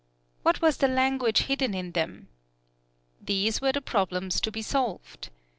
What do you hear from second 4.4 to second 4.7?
to be